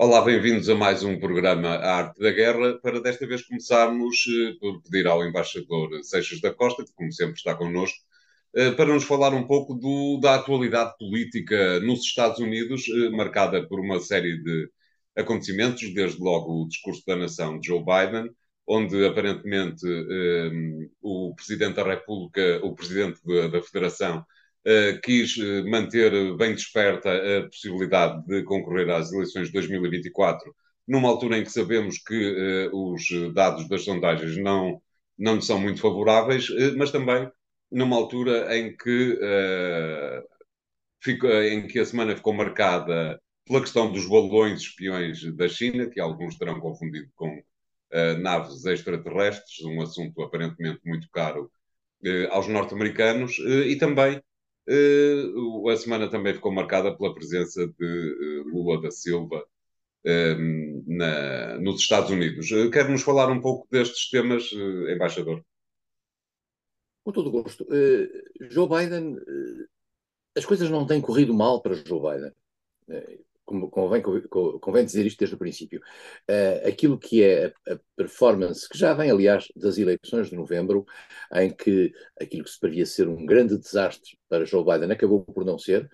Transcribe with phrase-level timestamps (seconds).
[0.00, 2.78] Olá, bem-vindos a mais um programa A Arte da Guerra.
[2.78, 7.34] Para desta vez começarmos eh, por pedir ao embaixador Seixas da Costa, que como sempre
[7.34, 7.98] está connosco,
[8.54, 13.66] eh, para nos falar um pouco do, da atualidade política nos Estados Unidos, eh, marcada
[13.66, 14.70] por uma série de
[15.16, 18.30] acontecimentos, desde logo o discurso da nação de Joe Biden,
[18.68, 19.84] onde aparentemente
[21.02, 23.20] o Presidente da República, o Presidente
[23.50, 24.24] da Federação, Uh,
[25.02, 30.54] quis uh, manter bem desperta a possibilidade de concorrer às eleições de 2024,
[30.86, 33.02] numa altura em que sabemos que uh, os
[33.34, 34.80] dados das sondagens não,
[35.18, 37.30] não são muito favoráveis, mas também
[37.70, 39.18] numa altura em que,
[41.02, 46.00] fica, em que a semana ficou marcada pela questão dos balões espiões da China, que
[46.00, 47.42] alguns terão confundido com
[48.20, 51.50] naves extraterrestres, um assunto aparentemente muito caro
[52.30, 54.27] aos norte-americanos, e também Uh,
[54.68, 59.44] a semana também ficou marcada pela presença de uh, Lula da Silva
[60.04, 62.50] ehm, na, nos Estados Unidos.
[62.50, 64.50] Uh, Quer-nos falar um pouco destes temas,
[64.92, 65.44] embaixador?
[67.04, 67.66] Com todo gosto.
[68.50, 69.16] Joe Biden,
[70.36, 72.32] as coisas não têm corrido mal para Joe Biden
[73.70, 74.02] convém,
[74.60, 78.92] convém dizer isto desde o princípio, uh, aquilo que é a, a, performance, que já
[78.94, 80.84] vem, aliás, das eleições de novembro,
[81.34, 85.44] em que aquilo que se previa ser um grande desastre para Joe Biden acabou por
[85.44, 85.88] não ser,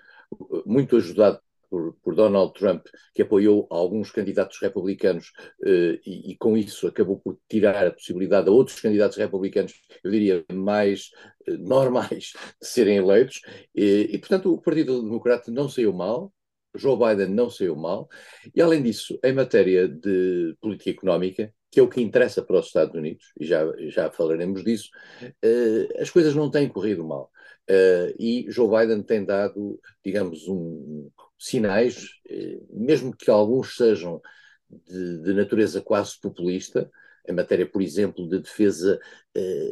[0.67, 5.33] muito ajudado por, por, Donald Trump, que apoiou alguns candidatos republicanos
[5.63, 10.11] uh, e, e, com isso acabou por tirar a possibilidade a outros candidatos republicanos, eu
[10.11, 11.11] diria, mais
[11.49, 13.41] uh, normais, de serem eleitos.
[13.75, 16.33] E, e, portanto, o Partido Democrata não saiu mal,
[16.74, 18.08] Joe Biden não saiu mal,
[18.55, 22.67] e além disso, em matéria de política económica, que é o que interessa para os
[22.67, 24.90] Estados Unidos, e já, já falaremos disso,
[25.24, 27.33] uh, as coisas não têm corrido mal.
[27.68, 34.23] Uh, e Joe Biden tem dado, digamos, um, sinais, uh, mesmo que alguns sejam
[34.70, 36.89] de, de, natureza quase populista,
[37.29, 39.01] em matéria, por exemplo, de defesa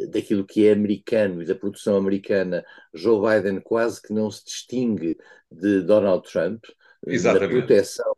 [0.08, 2.64] daquilo que é americano e da produção americana,
[2.94, 5.18] Joe Biden quase que não se distingue
[5.50, 6.64] de Donald Trump.
[7.06, 7.54] Exatamente.
[7.54, 8.14] na proteção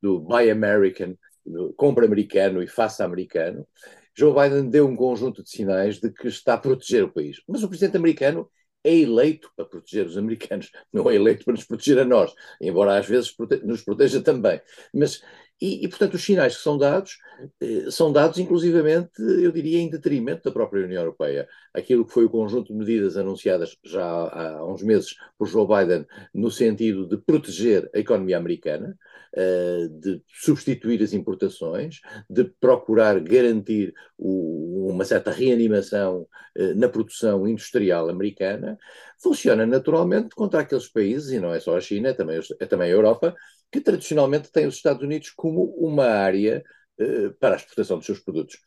[0.00, 3.66] do Buy American, do compra americano e faça americano,
[4.14, 7.42] Joe Biden deu um conjunto de sinais de que está a proteger o país.
[7.48, 8.50] Mas o presidente americano
[8.84, 12.98] é eleito para proteger os americanos, não é eleito para nos proteger a nós, embora
[12.98, 13.34] às vezes
[13.64, 14.60] nos proteja também.
[14.92, 15.22] Mas
[15.62, 17.18] e, e, portanto, os sinais que são dados
[17.60, 21.48] eh, são dados, inclusivamente, eu diria, em detrimento da própria União Europeia.
[21.72, 26.04] Aquilo que foi o conjunto de medidas anunciadas já há, uns meses por Joe Biden,
[26.34, 28.98] no sentido de proteger a economia americana,
[29.36, 38.08] eh, de substituir as importações, de procurar garantir uma certa reanimação eh, na produção industrial
[38.10, 38.76] americana,
[39.22, 42.90] funciona naturalmente contra aqueles países, e não é só a China, é também, é também
[42.90, 43.34] a Europa,
[43.72, 46.62] que tradicionalmente tem os Estados Unidos como uma área
[47.00, 48.58] uh, para a exportação dos seus produtos.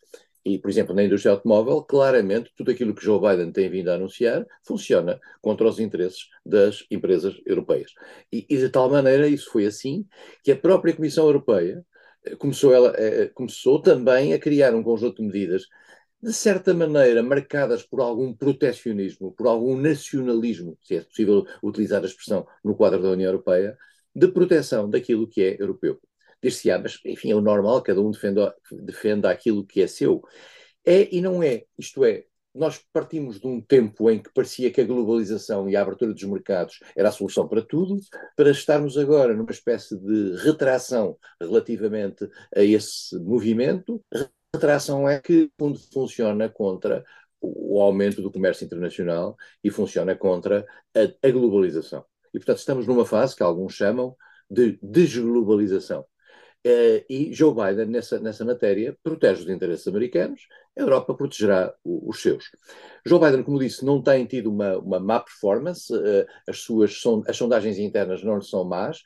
[0.44, 3.96] E, por exemplo, na indústria automóvel, claramente tudo aquilo que Joe Biden tem vindo a
[3.96, 7.92] anunciar funciona contra os interesses das empresas europeias.
[8.32, 10.06] E, e de tal maneira isso foi assim
[10.44, 11.84] que a própria Comissão Europeia
[12.24, 15.64] eh, começou, ela, eh, começou também a criar um conjunto de medidas
[16.22, 22.06] de certa maneira marcadas por algum protecionismo, por algum nacionalismo, se é possível utilizar a
[22.06, 23.78] expressão no quadro da União Europeia,
[24.16, 26.00] de proteção daquilo que é europeu.
[26.42, 30.22] Dir-se-á, mas enfim, é o normal, cada um defenda, defenda aquilo que é seu.
[30.86, 31.66] É e não é.
[31.78, 35.82] Isto é, nós partimos de um tempo em que parecia que a globalização e a
[35.82, 38.00] abertura dos mercados era a solução para tudo,
[38.36, 44.02] para estarmos agora numa espécie de retração relativamente a esse movimento.
[44.54, 47.04] Retração é que, fundo, funciona contra
[47.42, 52.06] o aumento do comércio internacional e funciona contra a, a globalização.
[52.36, 54.16] E, portanto, estamos numa fase que alguns chamam
[54.50, 56.02] de desglobalização.
[56.66, 62.22] Uh, e Joe Biden, nessa, nessa matéria, protege os interesses americanos, a Europa protegerá os
[62.22, 62.46] seus.
[63.06, 67.38] Joe Biden, como disse, não tem tido uma, uma má performance, uh, as suas as
[67.38, 69.02] sondagens internas não são más,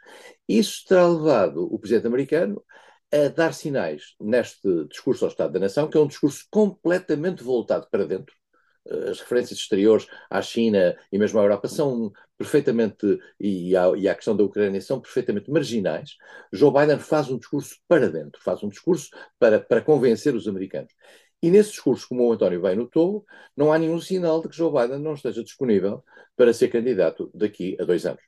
[0.48, 2.64] isso terá levado o presidente americano
[3.12, 7.88] a dar sinais neste discurso ao Estado da Nação, que é um discurso completamente voltado
[7.92, 8.34] para dentro,
[9.09, 14.15] as referências exteriores à China e mesmo à Europa são perfeitamente, e à, e à
[14.15, 16.15] questão da Ucrânia, são perfeitamente marginais.
[16.53, 20.94] Joe Biden faz um discurso para dentro, faz um discurso para, para convencer os americanos.
[21.41, 23.25] E nesse discurso, como o António bem notou,
[23.56, 26.03] não há nenhum sinal de que Joe Biden não esteja disponível
[26.36, 28.21] para ser candidato daqui a dois anos.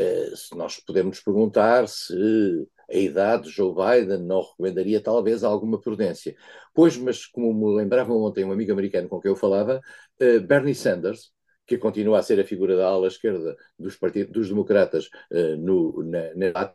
[0.00, 6.34] Uh, nós podemos perguntar se a idade de Joe Biden não recomendaria talvez alguma prudência.
[6.74, 9.80] Pois, mas como me lembrava ontem um amigo americano com quem eu falava,
[10.20, 11.32] uh, Bernie Sanders,
[11.66, 16.02] que continua a ser a figura da ala esquerda dos, partidos, dos democratas uh, no,
[16.02, 16.74] na, na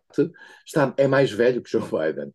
[0.65, 2.33] está, é mais velho que Joe Biden.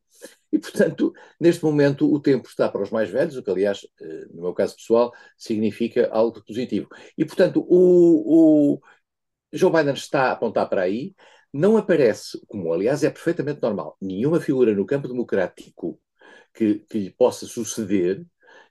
[0.53, 4.35] E, portanto, neste momento, o tempo está para os mais velhos, o que, aliás, uh,
[4.35, 6.89] no meu caso pessoal, significa algo positivo.
[7.17, 8.81] E, portanto, o, o
[9.53, 11.15] Joe Biden está a apontar para aí,
[11.53, 16.01] não aparece, como aliás é perfeitamente normal, nenhuma figura no campo democrático
[16.55, 18.25] que, que lhe possa suceder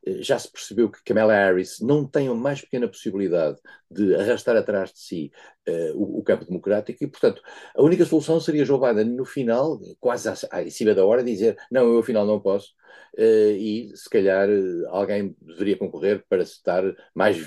[0.06, 4.56] eh, já se percebeu que Kamala Harris não tem a mais pequena possibilidade de arrastar
[4.58, 5.32] atrás de si
[5.68, 7.42] uh, o, o, campo democrático e, portanto,
[7.76, 11.58] a única solução seria Joe Biden, no final, quase à, em cima da hora, dizer
[11.72, 12.70] não, eu afinal não posso
[13.18, 14.48] uh, e, se calhar,
[14.90, 16.84] alguém deveria concorrer para estar
[17.14, 17.38] mais,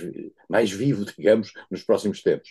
[0.48, 2.50] mais vivo, digamos, nos próximos tempos.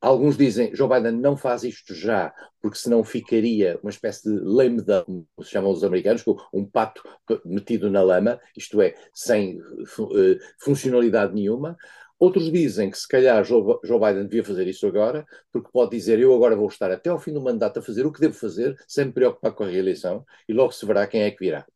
[0.00, 4.80] Alguns dizem Joe Biden não faz isto já, porque senão ficaria uma espécie de lame
[4.80, 6.22] duck, como se chamam os americanos,
[6.52, 7.02] um pato
[7.44, 11.76] metido na lama, isto é, sem uh, funcionalidade nenhuma.
[12.18, 16.32] Outros dizem que se calhar Joe Biden devia fazer isso agora, porque pode dizer eu
[16.32, 19.06] agora vou estar até ao fim do mandato a fazer o que devo fazer, sem
[19.06, 21.66] me preocupar com a reeleição, e logo se verá quem é que virá.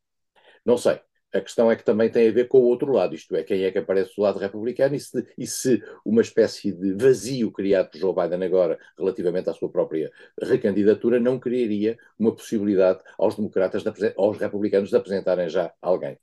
[0.65, 1.01] Não sei.
[1.33, 3.63] A questão é que também tem a ver com o outro lado, isto é, quem
[3.63, 7.91] é que aparece do lado republicano e se, e se uma espécie de vazio criado
[7.91, 10.11] por Joe Biden agora relativamente à sua própria
[10.41, 16.19] recandidatura não criaria uma possibilidade aos democratas, de, aos republicanos de apresentarem já alguém.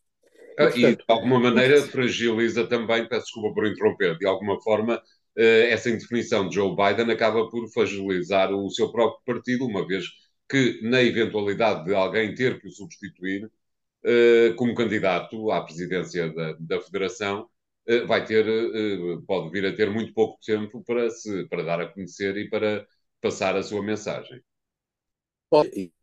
[0.58, 4.60] E, ah, portanto, e de alguma maneira fragiliza também, peço desculpa por interromper, de alguma
[4.62, 5.02] forma
[5.38, 10.06] eh, essa indefinição de Joe Biden acaba por fragilizar o seu próprio partido, uma vez
[10.50, 13.50] que, na eventualidade de alguém ter que o substituir,
[14.58, 17.50] como candidato à presidência da, da Federação,
[17.88, 21.82] eh, vai ter, eh, pode vir a ter muito pouco tempo para, se, para dar
[21.82, 22.86] a conhecer e para
[23.22, 24.42] passar a sua mensagem.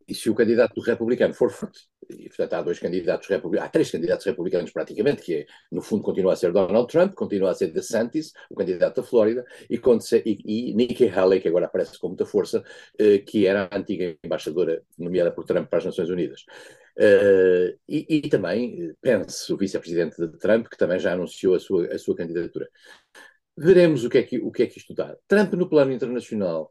[0.06, 3.90] E, se o candidato republicano for forte, e portanto há dois candidatos republicanos, há três
[3.90, 7.68] candidatos republicanos praticamente, que é, no fundo continua a ser Donald Trump, continua a ser
[7.68, 9.80] DeSantis, o candidato da Flórida, e,
[10.24, 12.62] e, e Nikki Haley, que agora aparece com muita força,
[13.26, 16.44] que era a antiga embaixadora nomeada por Trump para as Nações Unidas.
[16.96, 21.86] Uh, e, e, também Pence, o vice-presidente de Trump, que também já anunciou a sua,
[21.86, 22.68] a sua candidatura.
[23.56, 25.16] Veremos o que, é que, o que é que isto dá.
[25.26, 26.70] Trump, no plano internacional,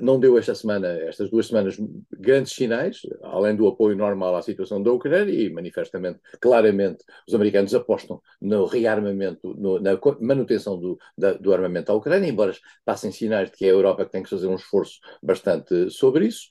[0.00, 1.76] não deu esta semana, estas duas semanas,
[2.12, 7.74] grandes sinais, além do apoio normal à situação da Ucrânia, e manifestamente, claramente, os americanos
[7.74, 12.52] apostam no rearmamento, no, na manutenção do, da, do armamento à Ucrânia, embora
[12.84, 16.26] passem sinais de que é a Europa que tem que fazer um esforço bastante sobre
[16.26, 16.48] isso.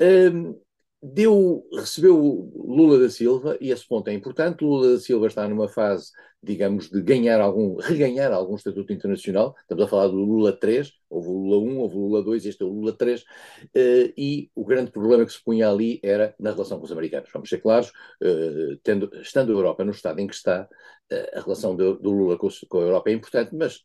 [0.00, 0.58] Um,
[1.12, 5.68] deu, recebeu Lula da Silva, e esse ponto é importante, Lula da Silva está numa
[5.68, 6.10] fase,
[6.42, 11.28] digamos, de ganhar algum, reganhar algum estatuto internacional, estamos a falar do Lula 3, houve
[11.28, 13.24] o Lula 1, houve o Lula 2, este é o Lula 3, uh,
[14.16, 17.48] e o grande problema que se punha ali era na relação com os americanos, vamos
[17.48, 17.88] ser claros,
[18.22, 20.68] uh, tendo, estando a Europa no estado em que está,
[21.12, 23.84] uh, a relação do, do Lula com, com a Europa é importante, mas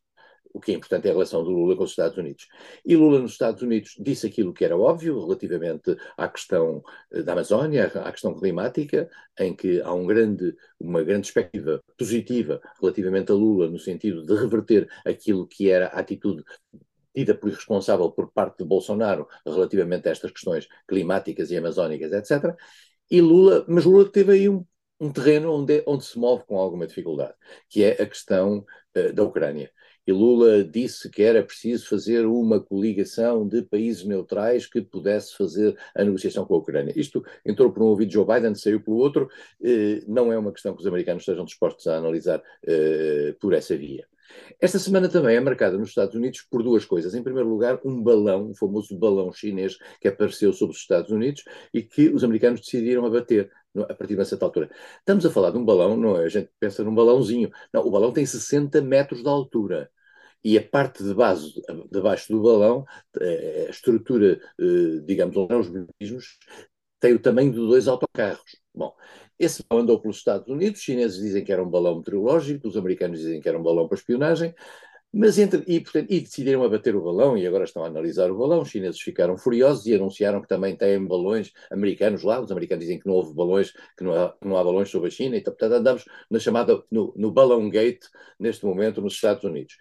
[0.53, 2.48] o que é importante é a relação do Lula com os Estados Unidos.
[2.86, 7.33] E Lula nos Estados Unidos disse aquilo que era óbvio relativamente à questão eh, da
[7.33, 9.09] Amazónia, à questão climática,
[9.39, 14.34] em que há um grande, uma grande expectativa positiva relativamente a Lula, no sentido de
[14.36, 16.43] reverter aquilo que era a atitude
[17.13, 22.55] tida por irresponsável por parte de Bolsonaro relativamente a estas questões climáticas e amazónicas, etc.
[23.10, 24.65] E Lula, mas Lula teve aí um,
[25.00, 27.34] um terreno onde, onde se move com alguma dificuldade,
[27.70, 28.65] que é a questão
[28.96, 29.72] uh, da Ucrânia
[30.05, 35.77] e Lula disse que era preciso fazer uma coligação de países neutrais que pudesse fazer
[35.96, 36.93] a negociação com a Ucrânia.
[36.96, 39.29] Isto entrou por um ouvido de Joe Biden, saiu pelo outro,
[39.63, 43.75] eh, não é uma questão que os americanos estejam dispostos a analisar eh, por essa
[43.77, 44.08] via.
[44.59, 47.13] Esta semana também é marcada nos Estados Unidos por duas coisas.
[47.15, 51.43] Em primeiro lugar, um balão, o famoso balão chinês que apareceu sobre os Estados Unidos
[51.73, 54.69] e que os americanos decidiram abater a partir de uma certa altura.
[55.00, 56.25] Estamos a falar de um balão, não é?
[56.25, 57.50] A gente pensa num balãozinho.
[57.73, 59.89] Não, o balão tem 60 metros de altura
[60.43, 61.53] e a parte de base,
[61.91, 62.85] de baixo do balão,
[63.19, 66.38] eh, a estrutura, eh, digamos, os mecanismos,
[67.00, 68.61] tem o tamanho de dois autocarros.
[68.74, 68.96] Bom,
[69.38, 72.78] esse balão andou pelos Estados Unidos, os chineses dizem que era um balão meteorológico, os
[72.78, 74.56] americanos dizem que era um balão para espionagem,
[75.13, 78.38] mas entre, e, portanto, e decidiram abater o balão e agora estão a analisar o
[78.38, 78.62] balão.
[78.62, 82.40] Os chineses ficaram furiosos e anunciaram que também têm balões americanos lá.
[82.40, 85.12] Os americanos dizem que não houve balões, que não há, não há balões sobre a
[85.12, 85.36] China.
[85.36, 88.06] Então, portanto, andamos na chamada, no, no balão gate,
[88.40, 89.75] neste momento, nos Estados Unidos.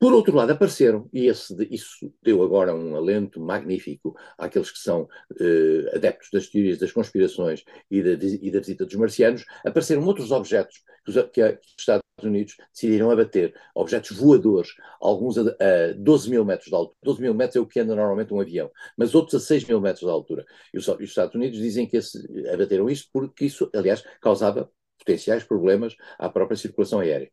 [0.00, 5.06] Por outro lado, apareceram, e esse, isso deu agora um alento magnífico àqueles que são
[5.38, 10.30] eh, adeptos das teorias das conspirações e da, e da, visita dos marcianos, apareceram outros
[10.32, 14.70] objetos que os, que, os Estados Unidos decidiram abater, objetos voadores,
[15.02, 16.96] alguns a, a 12 mil metros de altura.
[17.02, 19.82] 12 mil metros é o que anda normalmente um avião, mas outros a 6 mil
[19.82, 20.46] metros de altura.
[20.72, 22.18] E os, os Estados Unidos dizem que esse,
[22.50, 27.30] abateram isto porque isso, aliás, causava potenciais problemas à própria circulação aérea.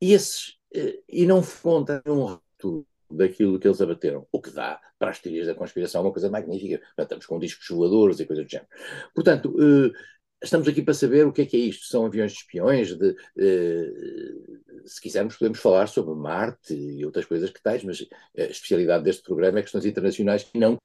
[0.00, 0.60] E esses
[1.08, 5.46] e não conta um rato daquilo que eles abateram, o que dá para as teorias
[5.46, 6.80] da conspiração uma coisa magnífica.
[6.98, 8.68] Estamos com discos voadores e coisas do género.
[9.14, 9.54] Portanto,
[10.42, 11.86] estamos aqui para saber o que é que é isto.
[11.86, 13.16] São aviões de espiões, de,
[14.86, 19.22] se quisermos podemos falar sobre Marte e outras coisas que tais, mas a especialidade deste
[19.22, 20.78] programa é questões internacionais que não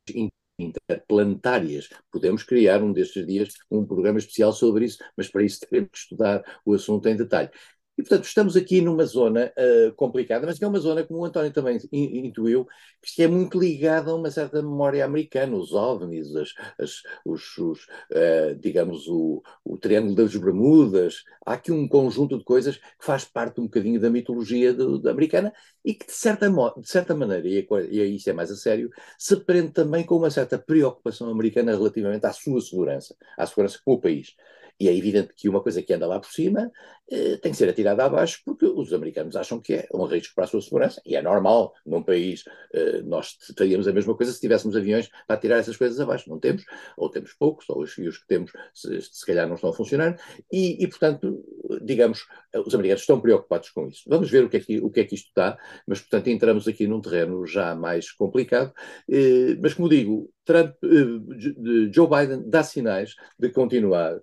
[0.59, 1.89] interplanetárias.
[2.11, 5.97] Podemos criar um destes dias um programa especial sobre isso, mas para isso teremos que
[5.97, 7.49] estudar o assunto em detalhe.
[7.97, 11.25] E, portanto, estamos aqui numa zona uh, complicada, mas que é uma zona, como o
[11.25, 12.67] António também intuiu,
[13.01, 17.79] que é muito ligada a uma certa memória americana, os OVNIs, as, as, os, os
[18.11, 21.23] uh, digamos, o, o, Triângulo das Bermudas.
[21.43, 25.09] Há aqui um conjunto de coisas que faz parte um bocadinho da mitologia do, da
[25.09, 25.51] americana
[25.83, 28.91] e que, de certa, de certa maneira, e, e aí isso é mais a sério,
[29.17, 33.93] se prende também com uma certa preocupação americana relativamente à sua segurança, à segurança com
[33.93, 34.35] o país.
[34.79, 36.71] E é evidente que uma coisa que anda lá por cima
[37.09, 40.43] eh, tem que ser atirada abaixo porque os americanos acham que é um risco para
[40.43, 41.01] a sua segurança.
[41.05, 42.43] E é normal, num país,
[42.73, 46.29] eh, nós faríamos a mesma coisa se tivéssemos aviões para tirar essas coisas abaixo.
[46.29, 46.63] Não temos,
[46.97, 50.19] ou temos poucos, ou os, os que temos se, se, calhar não estão a funcionar.
[50.51, 51.43] E, e, portanto,
[51.81, 52.25] digamos,
[52.65, 54.03] os americanos estão preocupados com isso.
[54.07, 55.57] Vamos ver o que é que, o que, é que isto dá,
[55.87, 58.73] mas, portanto, entramos aqui num terreno já mais complicado.
[59.09, 64.19] Eh, mas, como digo, Trump, eh, Joe Biden dá sinais de continuar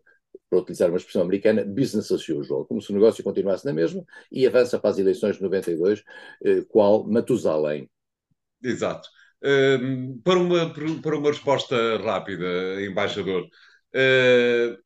[0.55, 4.05] para utilizar uma expressão americana, business as usual, como se o negócio continuasse na mesma
[4.31, 6.03] e avança para as eleições de 92,
[6.45, 7.91] eh, qual Matusalém.
[8.63, 9.09] Exato.
[9.43, 12.47] Uh, para, uma, para uma resposta rápida,
[12.83, 14.79] embaixador, uh,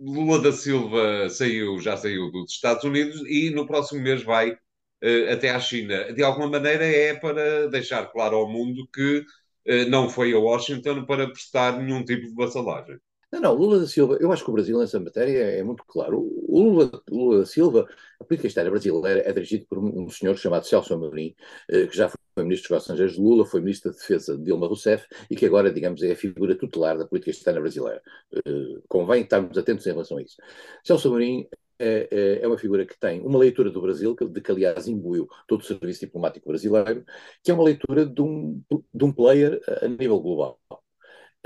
[0.00, 5.32] Lula da Silva saiu, já saiu dos Estados Unidos e no próximo mês vai uh,
[5.32, 6.12] até à China.
[6.12, 11.04] De alguma maneira é para deixar claro ao mundo que uh, não foi a Washington
[11.04, 12.98] para prestar nenhum tipo de vassalagem.
[13.36, 16.20] Não, não, Lula da Silva, eu acho que o Brasil nessa matéria é, muito claro.
[16.20, 17.86] O Lula, Lula, da Silva,
[18.18, 21.34] a política externa brasileira é dirigida por um, senhor chamado Celso Amorim,
[21.68, 24.66] eh, que já foi ministro dos Estrangeiros de Lula, foi ministro da Defesa de Dilma
[24.66, 28.02] Rousseff e que agora, digamos, é a figura tutelar da política externa brasileira.
[28.34, 30.36] Eh, convém estarmos atentos em relação a isso.
[30.82, 31.46] Celso Amorim
[31.78, 35.28] é, é, é, uma figura que tem uma leitura do Brasil, de que aliás imbuiu
[35.46, 37.04] todo o serviço diplomático brasileiro,
[37.42, 38.62] que é uma leitura de um,
[38.94, 40.58] de um player a nível global.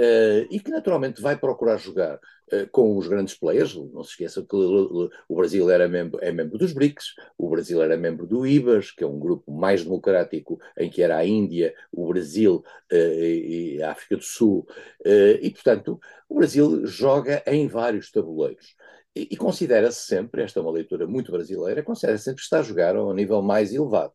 [0.00, 3.74] Uh, e que naturalmente vai procurar jogar uh, com os grandes players.
[3.74, 7.98] Não se esqueça que o Brasil era membro, é membro dos BRICS, o Brasil era
[7.98, 12.08] membro do IBAS, que é um grupo mais democrático em que era a Índia, o
[12.08, 14.66] Brasil uh, e a África do Sul.
[15.04, 18.74] e, portanto, o Brasil joga em vários tabuleiros.
[19.14, 22.62] E, e considera-se sempre, esta é uma leitura muito brasileira, considera-se sempre que está a
[22.62, 24.12] jogar a um nível mais elevado.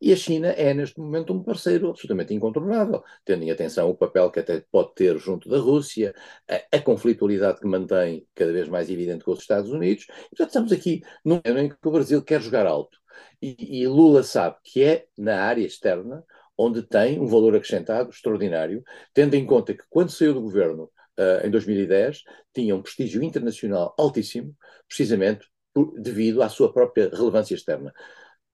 [0.00, 4.30] E a China é, neste momento, um parceiro absolutamente incontornável, tendo em atenção o papel
[4.30, 6.14] que até pode ter junto da Rússia,
[6.48, 10.04] a, a conflitualidade que mantém cada vez mais evidente com os Estados Unidos.
[10.04, 12.98] E, portanto, estamos aqui num momento em que o Brasil quer jogar alto.
[13.40, 16.24] E, e Lula sabe que é na área externa
[16.56, 18.82] onde tem um valor acrescentado extraordinário,
[19.12, 23.94] tendo em conta que quando saiu do governo uh, em 2010, tinha um prestígio internacional
[23.98, 24.54] altíssimo,
[24.86, 27.92] precisamente por, devido à sua própria relevância externa.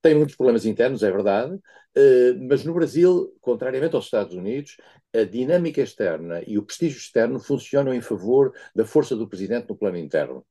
[0.03, 4.77] Tem muitos problemas internos, é verdade, uh, mas no Brasil, contrariamente aos Estados Unidos,
[5.15, 9.77] a dinâmica externa e o prestígio externo funcionam em favor da força do presidente no
[9.77, 10.45] plano interno.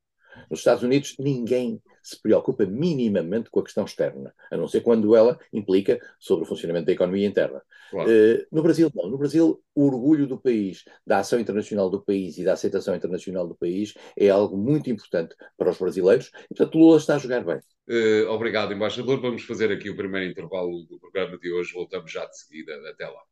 [0.50, 5.14] Nos Estados Unidos, ninguém se preocupa minimamente com a questão externa, a não ser quando
[5.14, 7.62] ela implica sobre o funcionamento da economia interna.
[7.90, 8.10] Claro.
[8.10, 9.08] Uh, no Brasil, não.
[9.08, 13.46] No Brasil, o orgulho do país, da ação internacional do país e da aceitação internacional
[13.46, 17.44] do país é algo muito importante para os brasileiros e, portanto, Lula está a jogar
[17.44, 17.60] bem.
[17.88, 19.20] Uh, obrigado, embaixador.
[19.20, 21.72] Vamos fazer aqui o primeiro intervalo do programa de hoje.
[21.72, 22.72] Voltamos já de seguida.
[22.88, 23.29] Até lá.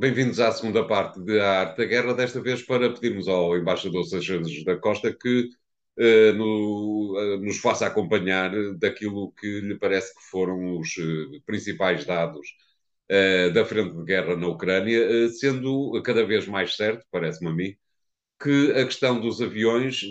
[0.00, 4.04] Bem-vindos à segunda parte de A Arte da Guerra, desta vez para pedirmos ao embaixador
[4.04, 5.50] Seixas da Costa que
[5.98, 12.04] uh, no, uh, nos faça acompanhar daquilo que lhe parece que foram os uh, principais
[12.04, 12.46] dados
[13.54, 17.74] da frente de guerra na Ucrânia, sendo cada vez mais certo, parece-me a mim,
[18.40, 20.02] que a questão dos aviões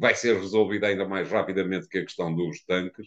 [0.00, 3.06] vai ser resolvida ainda mais rapidamente que a questão dos tanques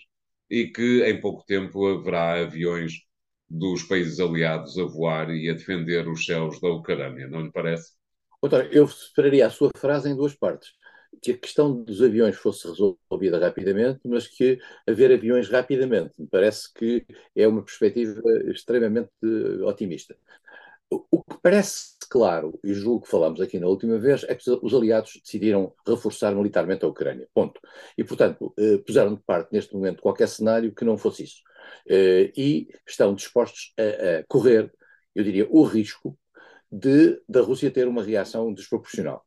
[0.49, 3.05] e que em pouco tempo haverá aviões
[3.49, 7.93] dos países aliados a voar e a defender os céus da Ucrânia, não lhe parece?
[8.41, 10.73] Doutor, eu separaria a sua frase em duas partes.
[11.21, 16.13] Que a questão dos aviões fosse resolvida rapidamente, mas que haver aviões rapidamente.
[16.19, 18.21] Me parece que é uma perspectiva
[18.51, 19.09] extremamente
[19.63, 20.15] otimista.
[20.89, 24.73] O que parece claro, e julgo que falamos aqui na última vez, é que os
[24.73, 27.27] aliados decidiram reforçar militarmente a Ucrânia.
[27.33, 27.59] Ponto.
[27.97, 31.41] E, portanto, eh, puseram de parte neste momento qualquer cenário que não fosse isso.
[31.87, 34.71] Eh, e estão dispostos a, a correr,
[35.13, 36.17] eu diria, o risco
[36.71, 39.25] de da Rússia ter uma reação desproporcional.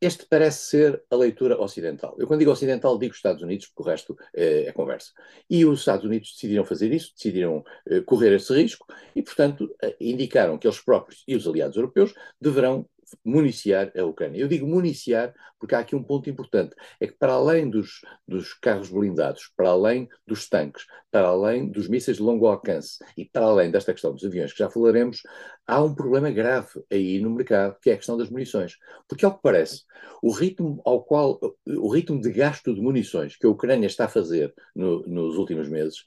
[0.00, 2.14] este parece ser a leitura ocidental.
[2.18, 5.12] Eu, quando digo ocidental, digo Estados Unidos, porque o resto é, é conversa.
[5.48, 10.58] E os Estados Unidos decidiram fazer isso, decidiram eh, correr esse risco e, portanto, indicaram
[10.58, 12.86] que eles próprios e os aliados europeus deverão
[13.24, 14.40] municiar a Ucrânia.
[14.40, 18.54] Eu digo municiar porque há aqui um ponto importante: é que, para além dos, dos
[18.54, 23.46] carros blindados, para além dos tanques, para além dos mísseis de longo alcance e para
[23.46, 25.22] além desta questão dos aviões, que já falaremos,
[25.66, 28.76] há um problema grave aí no mercado, que é a questão das munições.
[29.08, 29.82] Porque, ao que parece,
[30.22, 34.08] o ritmo ao qual o ritmo de gasto de munições que a Ucrânia está a
[34.08, 36.04] fazer no, nos últimos meses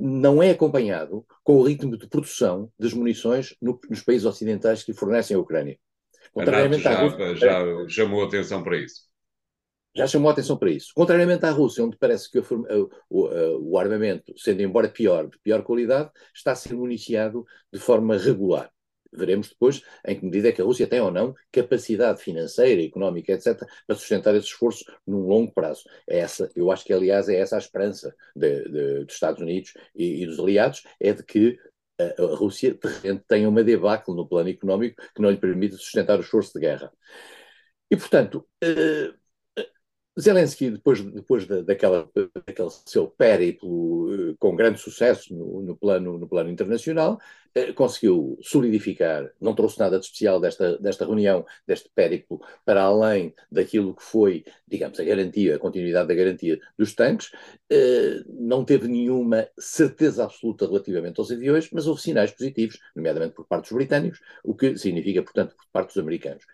[0.00, 4.94] não é acompanhado com o ritmo de produção das munições no, nos países ocidentais que
[4.94, 5.78] fornecem a Ucrânia.
[6.32, 7.36] Contrariamente já, à Rússia.
[7.36, 9.02] Já chamou atenção para isso.
[9.94, 10.92] Já chamou atenção para isso.
[10.94, 15.62] Contrariamente à Rússia, onde parece que o, o, o armamento, sendo embora pior, de pior
[15.64, 18.70] qualidade, está a ser municiado de forma regular.
[19.12, 23.32] Veremos depois em que medida é que a Rússia tem ou não capacidade financeira, económica,
[23.32, 25.82] etc., para sustentar esse esforço num longo prazo.
[26.08, 29.74] É essa, eu acho que, aliás, é essa a esperança de, de, dos Estados Unidos
[29.96, 31.58] e, e, dos aliados, é de que
[32.18, 36.18] a Rússia de repente tem uma debacle no plano económico que não lhe permite sustentar
[36.18, 36.92] o esforço de guerra.
[37.90, 39.19] E, portanto, uh,
[40.18, 42.10] Zelensky, depois, depois da, daquela,
[42.46, 47.20] daquele seu périplo uh, com grande sucesso no, no, plano, no plano internacional,
[47.56, 53.32] uh, conseguiu solidificar, não trouxe nada de especial desta, desta reunião, deste périplo, para além
[53.50, 57.28] daquilo que foi, digamos, a garantia, a continuidade da garantia dos tanques,
[57.72, 63.46] uh, não teve nenhuma certeza absoluta relativamente aos aviões, mas houve sinais positivos, nomeadamente por
[63.46, 66.44] parte dos britânicos, o que significa, portanto, por parte dos americanos.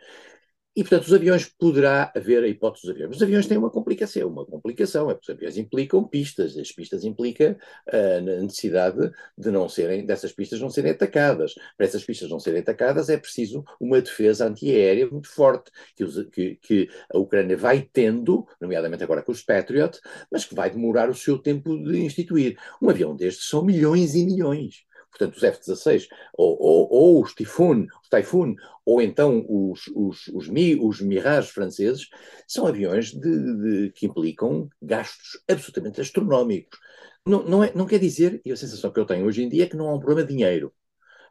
[0.77, 3.17] E, portanto, os aviões, poderá haver a hipótese dos aviões.
[3.17, 7.03] Os aviões têm uma complicação, uma complicação, é porque os aviões implicam pistas, as pistas
[7.03, 7.57] implicam
[7.91, 11.55] a necessidade de não serem, dessas pistas não serem atacadas.
[11.79, 16.23] Para essas pistas não serem atacadas é preciso uma defesa antiaérea muito forte, que, os,
[16.31, 19.99] que, que a Ucrânia vai tendo, nomeadamente agora com os Patriot,
[20.31, 22.59] mas que vai demorar o seu tempo de instituir.
[22.83, 24.86] Um avião destes são milhões e milhões
[25.17, 30.77] portanto os F-16, ou, ou, ou, os Typhoon, Typhoon, ou então os, os, os, Mi,
[30.77, 32.09] os Mirage franceses,
[32.47, 36.79] são aviões de, de, que implicam gastos absolutamente astronómicos.
[37.27, 39.65] Não, não, é, não quer dizer, e a sensação que eu tenho hoje em dia
[39.65, 40.73] é que não há um problema de dinheiro.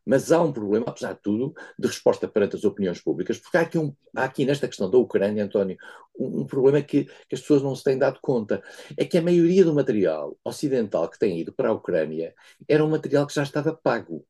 [0.05, 3.61] Mas há um problema, apesar de tudo, de resposta perante as opiniões públicas, porque há
[3.61, 5.77] aqui, um, há aqui nesta questão da Ucrânia, António,
[6.17, 8.61] um, um problema que, que, as pessoas não se têm dado conta.
[8.97, 12.33] É que a maioria do material ocidental que tem ido para a Ucrânia
[12.67, 14.25] era um material que já estava pago.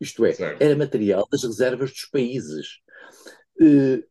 [0.00, 0.62] Isto é, certo.
[0.62, 2.80] era material das reservas dos países.
[3.60, 4.02] Uh,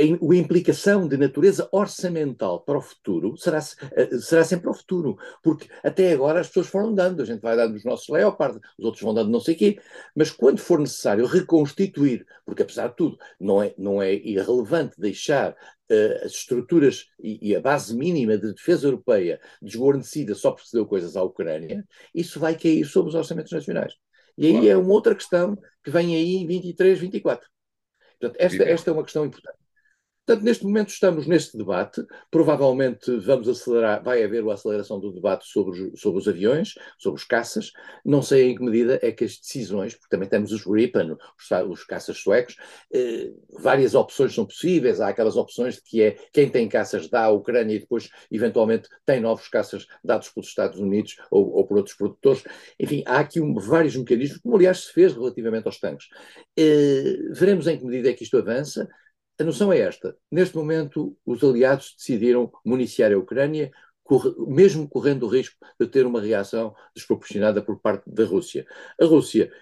[0.00, 3.58] a implicação de natureza orçamental para o futuro será,
[3.92, 7.40] eh, será sempre para o futuro, porque até agora as pessoas foram dando, a gente
[7.40, 9.80] vai dando os nossos Leopard, os outros vão dando não sei o quê,
[10.14, 15.52] mas quando for necessário reconstituir, porque apesar de tudo não é, não é irrelevante deixar
[15.52, 20.72] uh, as estruturas e, e, a base mínima de defesa europeia desguarnecida só porque se
[20.76, 21.84] deu coisas à Ucrânia,
[22.14, 23.94] isso vai cair sobre os orçamentos nacionais.
[24.38, 24.68] E aí claro.
[24.68, 27.46] é uma outra questão que vem aí em 23, 24.
[28.18, 29.59] Portanto, esta, esta é uma questão importante.
[30.30, 35.44] Portanto, neste momento estamos neste debate, provavelmente vamos acelerar, vai haver a aceleração do debate
[35.44, 37.72] sobre os, sobre os aviões, sobre os caças,
[38.04, 41.68] não sei em que medida é que as decisões, porque também temos os Gripen, os,
[41.68, 42.54] os caças suecos,
[42.94, 47.24] eh, várias opções são possíveis, há aquelas opções de que é quem tem caças dá
[47.24, 51.76] à Ucrânia e depois, eventualmente, tem novos caças dados pelos Estados Unidos ou, ou por
[51.76, 52.44] outros produtores,
[52.78, 56.06] enfim, há aqui um, vários mecanismos, como aliás se fez relativamente aos tanques.
[56.56, 58.88] Eh, veremos em que medida é que isto avança,
[59.40, 60.16] a noção é esta.
[60.30, 63.70] Neste momento, os aliados decidiram municiar a Ucrânia,
[64.48, 68.66] mesmo correndo o risco de ter uma reação desproporcionada por parte da Rússia.
[69.00, 69.52] A Rússia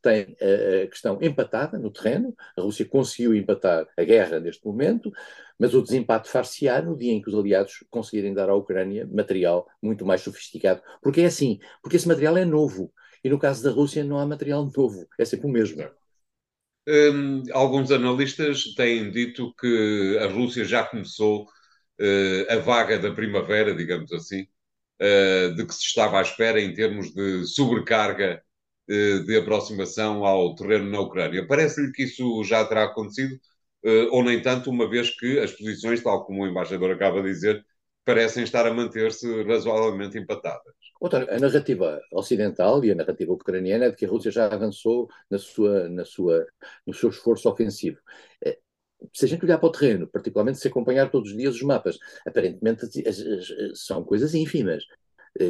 [0.00, 5.12] tem a questão empatada no terreno, a Rússia conseguiu empatar a guerra neste momento,
[5.58, 9.66] mas o desempate far-se-á no dia em que os aliados conseguirem dar à Ucrânia material
[9.82, 10.80] muito mais sofisticado.
[11.02, 12.90] Porque é assim, porque esse material é novo,
[13.22, 15.84] e no caso da Rússia não há material novo, é sempre o mesmo.
[16.88, 23.74] Um, alguns analistas têm dito que a Rússia já começou uh, a vaga da primavera,
[23.74, 24.42] digamos assim,
[25.02, 28.42] uh, de que se estava à espera em termos de sobrecarga
[28.90, 31.46] uh, de aproximação ao terreno na Ucrânia.
[31.46, 33.38] Parece-lhe que isso já terá acontecido,
[34.10, 37.64] ou nem tanto, uma vez que as posições, tal como o embaixador acaba de dizer,
[38.04, 40.74] parecem estar a manter-se razoavelmente empatadas.
[41.00, 45.08] Outra, a narrativa ocidental e a narrativa ucraniana é de que a Rússia já avançou
[45.30, 46.46] na sua, na sua,
[46.86, 47.98] no seu esforço ofensivo.
[48.44, 48.58] Eh,
[49.12, 51.98] se a gente olhar para o terreno, particularmente se acompanhar todos os dias os mapas,
[52.26, 52.86] aparentemente
[53.74, 54.84] são coisas ínfimas.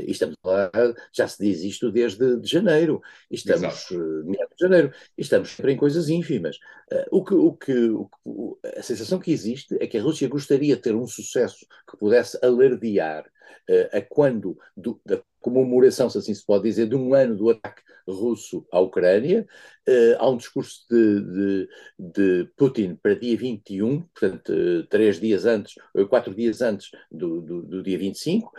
[0.07, 0.71] Estamos lá,
[1.13, 3.89] já se diz isto desde de janeiro, estamos,
[4.25, 6.59] meados de janeiro, estamos sempre em coisas ínfimas.
[7.11, 7.91] O que, o que,
[8.25, 11.97] o a sensação que existe é que a Rússia gostaria de ter um sucesso que
[11.97, 13.25] pudesse alardear
[13.93, 17.83] a quando do, da comemoração, se assim se pode dizer, de um ano do ataque
[18.09, 19.47] russo à Ucrânia.
[19.89, 21.69] Uh, há um discurso de, de,
[21.99, 27.41] de, Putin para dia 21, portanto, uh, três dias antes, uh, quatro dias antes do,
[27.41, 28.53] do, do dia 25.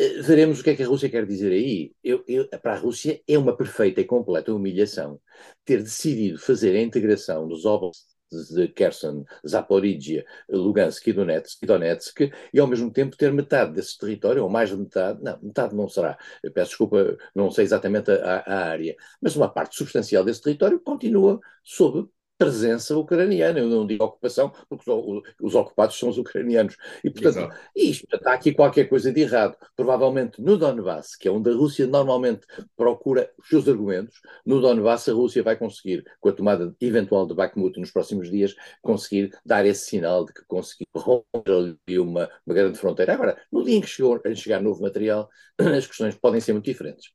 [0.00, 1.92] Uh, veremos o que é que a Rússia quer dizer aí.
[2.02, 5.20] Eu, eu, para a Rússia é uma perfeita e completa humilhação
[5.64, 8.12] ter decidido fazer a integração dos oblastos
[8.50, 14.42] de Kherson, Zaporizhia, Lugansk e Donetsk, Donetsk, e ao mesmo tempo ter metade desse território,
[14.42, 16.18] ou mais de metade, não, metade não será,
[16.54, 21.40] peço desculpa, não sei exatamente a, a área, mas uma parte substancial desse território continua
[21.62, 22.08] sob
[22.42, 23.60] presença ucraniana.
[23.60, 26.76] Eu não digo ocupação, porque os, os ocupados são os ucranianos.
[27.04, 29.56] E, portanto, isto, está aqui qualquer coisa de errado.
[29.76, 35.08] Provavelmente no Donbass, que é onde a Rússia normalmente procura os seus argumentos, no Donbass
[35.08, 39.64] a Rússia vai conseguir, com a tomada eventual de Bakhmut nos próximos dias, conseguir dar
[39.64, 43.14] esse sinal de que conseguiu romper ali uma, uma grande fronteira.
[43.14, 45.28] Agora, no dia em que chegou, em chegar novo material,
[45.58, 47.12] as questões podem ser muito diferentes.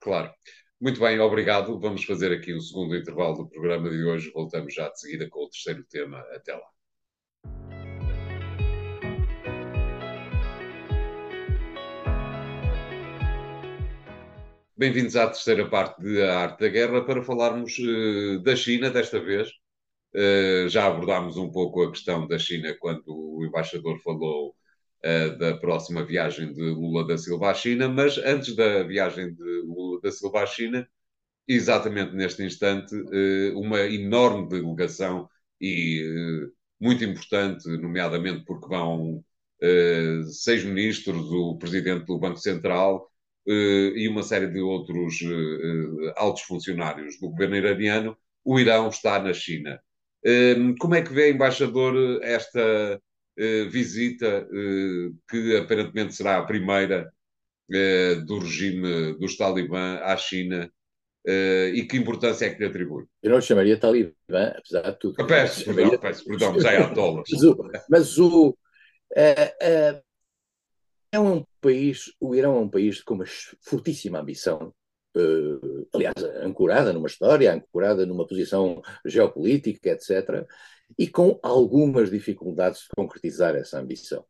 [0.00, 0.32] Claro.
[0.80, 1.78] Muito bem, obrigado.
[1.78, 4.30] Vamos fazer aqui o segundo intervalo do programa de hoje.
[4.30, 6.18] Voltamos já de seguida com o terceiro tema.
[6.34, 6.66] Até lá.
[14.74, 19.20] Bem-vindos à terceira parte de A Arte da Guerra para falarmos uh, da China desta
[19.20, 19.50] vez.
[20.14, 24.56] Uh, já abordámos um pouco a questão da China quando o embaixador falou
[25.38, 30.00] da próxima viagem de Lula da Silva à China, mas antes da viagem de Lula
[30.02, 30.86] da Silva à China,
[31.48, 35.28] exatamente neste instante, uh, uma enorme delegação
[35.60, 39.24] e uh, muito importante, nomeadamente porque vão
[40.30, 43.06] seis ministros, o presidente do Banco Central
[43.46, 45.18] e uma série de outros
[46.16, 49.78] altos funcionários do governo iraniano, o Irão está na China.
[50.80, 52.98] como é que vê, embaixador, esta eh,
[53.70, 57.12] visita eh, que aparentemente será a primeira
[57.72, 60.70] eh, do regime dos Talibã à China
[61.26, 63.04] e que importância é que lhe atribui?
[63.22, 64.14] Eu não chamaria Talibã,
[64.56, 65.16] apesar de tudo.
[65.20, 65.90] Ah, peço, chamaria...
[65.90, 67.30] perdão, peço, perdão, já é dólares.
[67.30, 68.56] mas o, mas o
[71.12, 73.26] é um país, o Irão é um país com uma
[73.62, 74.72] fortíssima ambição,
[75.12, 80.46] Uh, aliás, ancorada numa história, ancorada numa posição geopolítica, etc
[80.98, 84.24] e com algumas dificuldades de concretizar essa ambição.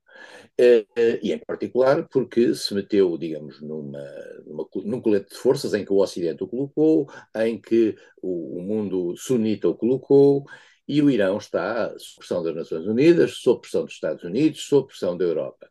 [0.61, 4.05] Uh, uh, e em particular porque se meteu, digamos, numa,
[4.47, 8.63] numa, num colete de forças em que o Ocidente o colocou, em que o, o
[8.63, 10.45] mundo sunita o colocou,
[10.87, 14.89] e o Irão está sob pressão das Nações Unidas, sob pressão dos Estados Unidos, sob
[14.89, 15.71] pressão da Europa.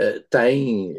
[0.00, 0.94] Eh, tem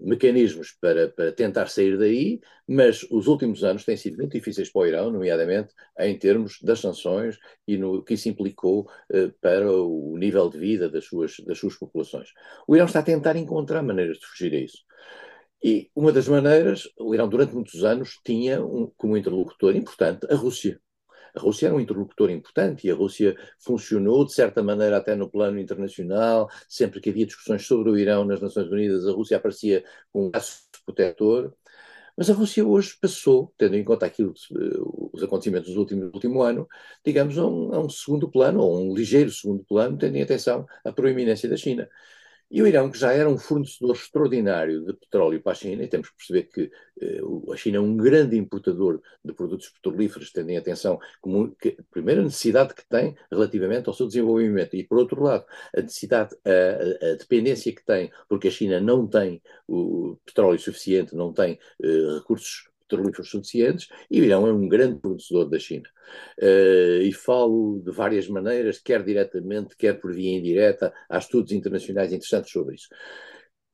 [0.00, 4.82] mecanismos para, para tentar sair daí, mas os últimos anos têm sido muito difíceis para
[4.82, 10.18] o Irão, nomeadamente em termos das sanções e no que isso implicou uh, para o
[10.18, 12.28] nível de vida das suas, das suas populações.
[12.68, 14.84] O Irão está a tentar encontrar maneiras de fugir a isso.
[15.64, 20.34] E uma das maneiras, o Irão durante muitos anos tinha um, como interlocutor importante a
[20.34, 20.78] Rússia.
[21.36, 25.28] A Rússia era um interlocutor importante e a Rússia funcionou, de certa maneira, até no
[25.30, 26.48] plano internacional.
[26.66, 30.30] Sempre que havia discussões sobre o Irão nas Nações Unidas, a Rússia aparecia com um
[30.30, 31.54] braço protetor.
[32.16, 34.32] Mas a Rússia hoje passou, tendo em conta aquilo,
[35.12, 36.66] os acontecimentos do último, do último ano,
[37.04, 40.66] digamos, a um, a um, segundo plano, ou um ligeiro segundo plano, tendo em atenção
[40.82, 41.86] a proeminência da China.
[42.48, 45.88] E o Irão, que já era um fornecedor extraordinário de petróleo para a China, e
[45.88, 47.20] temos que perceber que eh,
[47.52, 51.82] a China é um grande importador de produtos petrolíferos, tendo em atenção como, que, a
[51.90, 55.44] primeira necessidade que tem relativamente ao seu desenvolvimento, e por outro lado,
[55.76, 61.16] a necessidade, a, a, dependência que tem, porque a China não tem o petróleo suficiente,
[61.16, 65.88] não tem eh, recursos petrolíferos suficientes e o Irão é um grande fornecedor da China.
[66.38, 72.12] Uh, e falo de várias maneiras, quer diretamente, quer por via indireta, há estudos internacionais
[72.12, 72.88] interessantes sobre isso.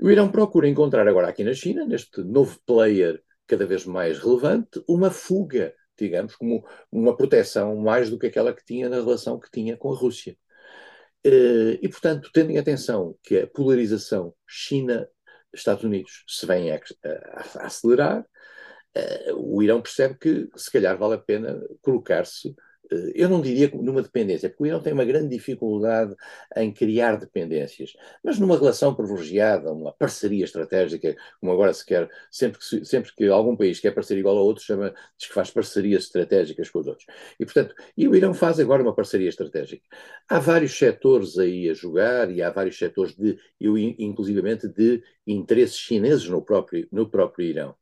[0.01, 4.83] O Irão procura encontrar agora aqui na China, neste novo player cada vez mais relevante,
[4.89, 9.51] uma fuga, digamos, como uma proteção mais do que aquela que tinha na relação que
[9.51, 10.37] tinha com a Rússia.
[11.25, 16.81] Uh, e, portanto, tendo em atenção que a polarização China-Estados Unidos se vem a,
[17.61, 18.27] acelerar,
[19.37, 22.55] o Irão percebe que se calhar vale a pena colocar-se
[22.93, 26.15] eh, eu não diria numa dependência, porque o Irão tem uma grande dificuldade
[26.57, 32.59] em criar dependências, mas numa relação privilegiada, uma parceria estratégica, como agora se quer, sempre
[32.59, 36.05] que, sempre que algum país quer parecer igual a outro, chama, diz que faz parcerias
[36.05, 37.07] estratégicas com os outros.
[37.39, 39.85] E, portanto, e o Irão faz agora uma parceria estratégica.
[40.29, 43.39] Há vários setores aí a jogar e há vários setores, de,
[43.99, 47.82] inclusivamente, de interesses chineses no próprio, no próprio Irão.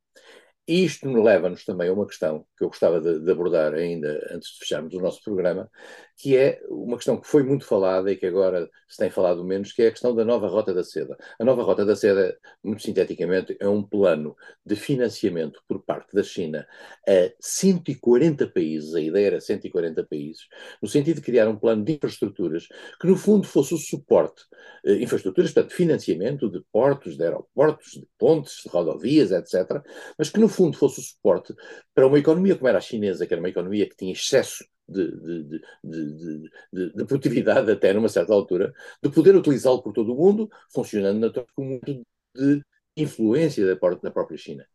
[0.71, 4.53] E isto leva-nos também a uma questão que eu gostava de, de, abordar ainda antes
[4.53, 5.69] de fecharmos o nosso programa,
[6.17, 9.73] que é uma questão que foi muito falada e que agora se tem falado menos,
[9.73, 11.17] que é a questão da nova Rota da Seda.
[11.41, 16.23] A nova Rota da Seda, muito sinteticamente, é um plano de financiamento por parte da
[16.23, 16.67] China
[17.09, 20.43] a 140 países, a ideia era 140 países,
[20.83, 22.69] no sentido de criar um plano de infraestruturas
[23.01, 24.43] que, no fundo, fosse o suporte,
[24.85, 29.83] eh, infraestruturas, portanto, financiamento de portos, de aeroportos, de pontes, de rodovias, etc.,
[30.19, 31.55] mas que, no fundo, fosse o suporte
[31.95, 35.11] para uma economia como era a chinesa, que era uma economia que tinha excesso de,
[35.21, 40.51] de, de, de, produtividade até numa certa altura, de poder utilizá-lo por todo o mundo,
[40.73, 42.63] funcionando naturalmente como muito de
[42.97, 44.67] influência da, da própria China.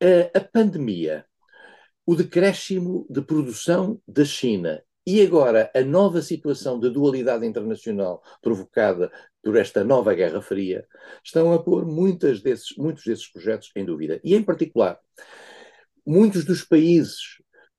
[0.00, 1.26] A, a pandemia,
[2.06, 9.10] o decréscimo de produção da China e agora a nova situação de dualidade internacional provocada
[9.48, 10.86] por esta nova Guerra Fria
[11.24, 14.20] estão a pôr muitas desses, muitos desses projetos em dúvida.
[14.22, 15.00] E, em particular,
[16.06, 17.16] muitos dos países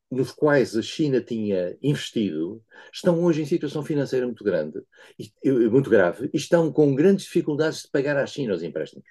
[0.10, 2.60] nos quais a China tinha investido
[2.92, 4.82] estão hoje em situação financeira muito grande,
[5.72, 9.06] muito grave, e estão com grandes dificuldades de pagar à China os empréstimos.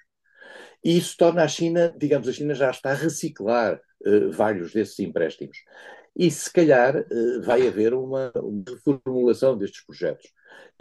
[0.83, 4.99] E isso torna a China, digamos, a China já está a reciclar uh, vários desses
[4.99, 5.59] empréstimos.
[6.13, 10.29] E se calhar uh, vai haver uma, uma reformulação destes projetos.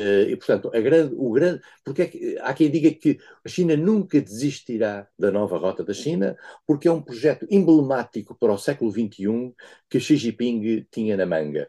[0.01, 1.61] Uh, e, portanto, a grande, o grande.
[1.85, 5.93] Porque é que, há quem diga que a China nunca desistirá da nova rota da
[5.93, 9.53] China, porque é um projeto emblemático para o século XXI
[9.91, 11.69] que Xi Jinping tinha na manga.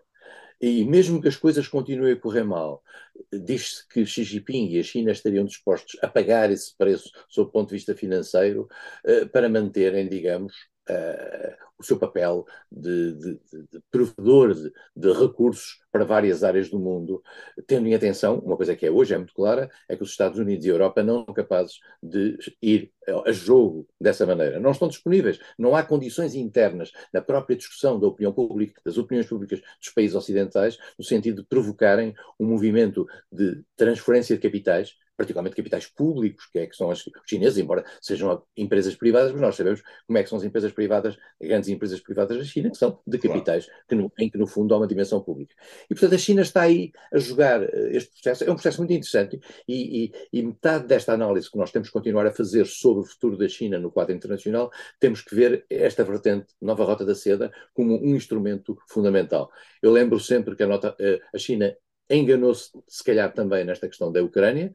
[0.62, 2.84] E mesmo que as coisas continuem a correr mal,
[3.32, 7.52] diz-se que Xi Jinping e a China estariam dispostos a pagar esse preço, sob o
[7.52, 8.68] ponto de vista financeiro,
[9.06, 10.54] uh, para manterem, digamos,
[10.90, 13.40] uh, o seu papel de, de,
[13.72, 17.24] de provedor de, de, recursos para várias áreas do mundo,
[17.66, 20.38] tendo em atenção, uma coisa que é hoje é muito clara, é que os Estados
[20.38, 22.92] Unidos e a Europa não são capazes de ir
[23.26, 24.60] a jogo dessa maneira.
[24.60, 25.40] Não estão disponíveis.
[25.58, 30.16] Não há condições internas na própria discussão da opinião pública, das opiniões públicas dos países
[30.16, 36.60] ocidentais, no sentido de provocarem um movimento de transferência de capitais particularmente capitais públicos, que,
[36.60, 40.30] é, que são os chineses, embora sejam empresas privadas, mas nós sabemos como é que
[40.30, 43.84] são as empresas privadas, grandes empresas privadas da China, que são de capitais, claro.
[43.88, 45.56] que no, em que no fundo há uma dimensão pública.
[45.86, 48.94] E portanto a China está aí a jogar eh, este processo, é um processo muito
[48.94, 53.02] interessante e, e, e metade desta análise que nós temos que continuar a fazer sobre
[53.02, 57.16] o futuro da China no quadro internacional, temos que ver esta vertente, nova rota da
[57.16, 59.50] seda, como um instrumento fundamental.
[59.82, 61.76] Eu lembro sempre que a, nota, eh, a China
[62.10, 64.72] enganou-se, se calhar também nesta questão da Ucrânia,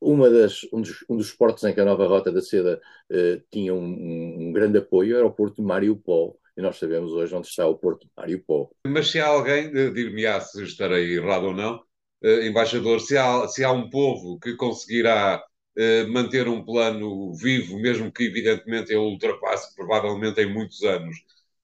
[0.00, 3.42] uma das, um, dos, um dos portos em que a nova Rota da Seda uh,
[3.50, 7.46] tinha um, um, grande apoio era o porto de Mariupol, e nós sabemos hoje onde
[7.46, 8.70] está o porto de Mariupol.
[8.86, 13.64] Mas se há alguém, dir-me-á se estarei errado ou não, uh, embaixador, se há, se
[13.64, 15.42] há um povo que conseguirá
[15.76, 21.16] uh, manter um plano vivo, mesmo que evidentemente ele ultrapasse provavelmente em muitos anos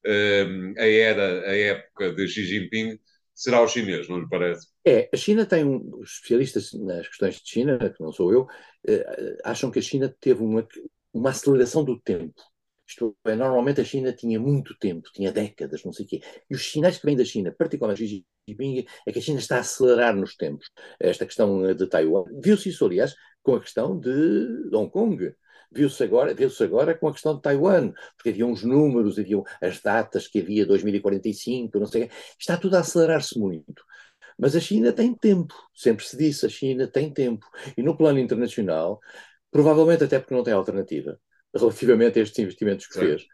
[0.04, 2.98] a era, a época de Xi Jinping,
[3.42, 4.68] será o chinês, não lhe parece?
[4.84, 5.96] É, a China tem um.
[5.98, 8.46] Os especialistas nas questões de China, que não sou eu,
[8.86, 10.66] eh, acham que a China teve uma,
[11.12, 12.40] uma aceleração do tempo.
[12.86, 16.20] Isto é, normalmente a China tinha muito tempo, tinha décadas, não sei o quê.
[16.48, 19.56] E os sinais que vêm da China, particularmente Xi Jinping, é que a China está
[19.56, 20.70] a acelerar nos tempos.
[21.00, 22.24] Esta questão de Taiwan.
[22.42, 25.34] Viu-se isso, aliás, com a questão de Hong Kong
[25.74, 29.80] viu-se agora, viu agora com a questão de Taiwan, porque havia uns números, havia as
[29.80, 33.82] datas que havia 2045, não sei, está tudo a acelerar-se muito.
[34.38, 37.46] Mas a China tem tempo, sempre se disse, a China tem tempo.
[37.76, 39.00] E no plano internacional,
[39.50, 41.18] provavelmente até porque não tem alternativa
[41.54, 43.26] relativamente a estes investimentos que fez,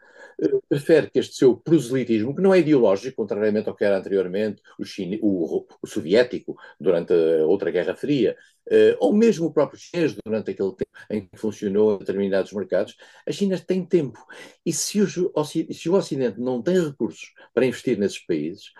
[0.67, 4.85] prefere que este seu proselitismo, que não é ideológico, contrariamente ao que era anteriormente o,
[4.85, 10.15] Chine, o, o soviético durante a outra Guerra Fria, uh, ou mesmo o próprio chinês
[10.25, 12.95] durante aquele tempo em que funcionou em determinados mercados,
[13.27, 14.19] a China tem tempo.
[14.65, 18.71] E se o, se o Ocidente não tem recursos para investir nesses países,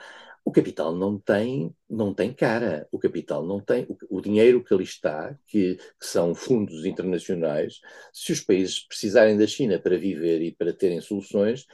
[0.50, 4.74] o capital não tem, não tem cara, o capital não tem, o, o dinheiro que
[4.74, 7.80] ali está, que, que, são fundos internacionais,
[8.12, 11.68] se os países precisarem da China para viver e para terem soluções,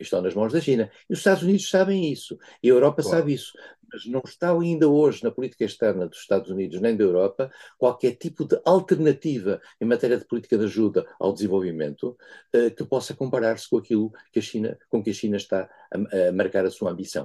[0.00, 0.90] estão nas mãos da China.
[1.08, 3.18] E os Estados Unidos sabem isso, e a Europa claro.
[3.18, 3.52] sabe isso,
[3.92, 8.16] mas não está ainda hoje na política externa dos Estados Unidos nem da Europa qualquer
[8.16, 12.16] tipo de alternativa em matéria de política de ajuda ao desenvolvimento
[12.56, 16.28] uh, que possa comparar-se com aquilo que a China, com que a China está a,
[16.28, 17.24] a marcar a sua ambição.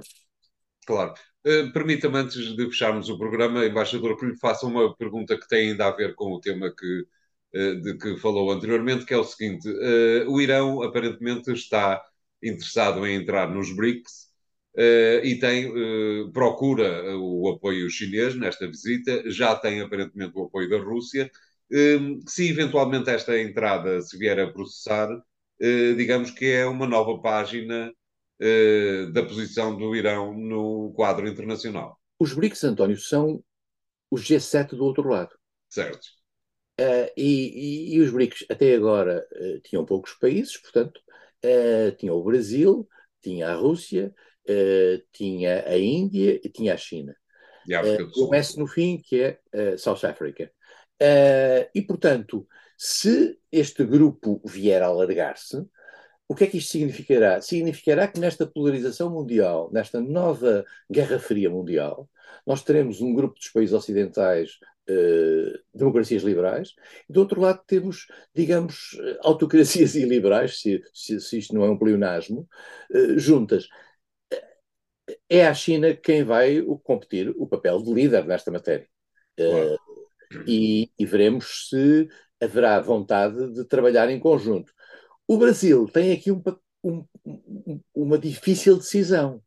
[0.90, 1.14] Claro.
[1.46, 5.70] Uh, Permita-me, antes de fecharmos o programa, embaixador, que lhe faça uma pergunta que tem
[5.70, 7.06] ainda a ver com o tema que,
[7.54, 12.02] uh, de que falou anteriormente, que é o seguinte: uh, o Irão aparentemente está
[12.42, 14.28] interessado em entrar nos BRICS
[15.24, 15.70] e tem,
[16.32, 21.30] procura o apoio chinês nesta visita, já tem aparentemente o apoio da Rússia.
[22.26, 25.08] se eventualmente esta entrada se vier a processar,
[25.96, 27.92] digamos que é uma nova página
[28.40, 31.98] uh, da posição do Irão no quadro internacional.
[32.18, 33.42] Os BRICS, António, são
[34.10, 35.34] os G7 do outro lado.
[35.68, 36.04] Certo.
[36.80, 41.00] Uh, e, e, e, os BRICS até agora uh, tinham poucos países, portanto,
[41.96, 42.86] tinha o Brasil,
[43.22, 44.14] tinha a Rússia,
[45.10, 47.16] tinha a Índia e tinha a China.
[47.66, 48.26] E a África do Sul.
[48.26, 50.52] Começa no fim, que é South Africa.
[51.74, 55.66] e, portanto, se este grupo vier a alargar-se,
[56.30, 57.40] o que é que isto significará?
[57.40, 62.08] Significará que nesta polarização mundial, nesta nova Guerra Fria mundial,
[62.46, 66.76] nós teremos um grupo dos países ocidentais eh, democracias liberais,
[67.08, 71.76] e do outro lado temos, digamos, autocracias iliberais, se, se, se isto não é um
[71.76, 72.48] pleonasmo,
[72.94, 73.66] eh, juntas.
[75.28, 78.88] É a China quem vai competir o papel de líder nesta matéria.
[79.36, 79.76] Eh,
[80.46, 82.08] e, e veremos se
[82.40, 84.72] haverá vontade de trabalhar em conjunto.
[85.30, 86.42] O Brasil tem aqui um,
[86.82, 87.04] um,
[87.94, 89.40] uma difícil decisão.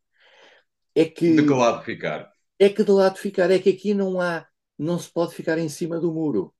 [0.95, 2.31] É que, de que lado ficar?
[2.57, 3.51] É que de lado ficar.
[3.51, 4.47] É que aqui não há,
[4.79, 6.55] não se pode ficar em cima do muro.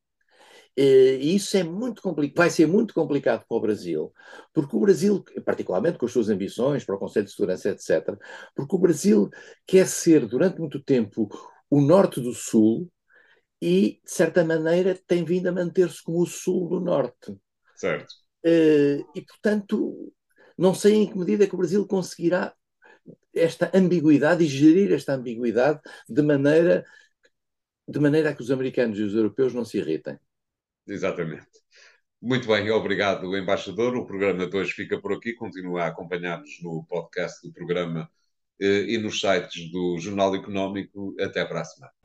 [0.76, 4.12] E isso é muito complicado, vai ser muito complicado para o Brasil,
[4.52, 8.20] porque o Brasil, particularmente com as suas ambições para o Conselho de Segurança, etc.,
[8.54, 9.30] porque o Brasil
[9.66, 11.30] quer ser durante muito tempo
[11.70, 12.92] o norte do sul
[13.62, 17.38] e, de certa maneira, tem vindo a manter-se como o sul do norte.
[17.76, 18.23] Certo.
[18.46, 20.14] Uh, e, portanto,
[20.58, 22.54] não sei em que medida é que o Brasil conseguirá
[23.34, 26.86] esta ambiguidade e gerir esta ambiguidade de maneira,
[27.88, 30.20] de maneira a que os americanos e os europeus não se irritem.
[30.88, 31.48] Exatamente.
[32.22, 33.96] Muito bem, obrigado, embaixador.
[33.98, 35.34] O programa de hoje fica por aqui.
[35.34, 38.10] Continua a acompanhar-nos no podcast do programa
[38.62, 41.14] eh, e nos sites do Jornal Económico.
[41.20, 42.03] Até para a semana.